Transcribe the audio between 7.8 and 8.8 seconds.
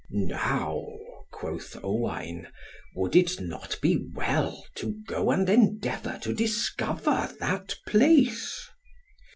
place?"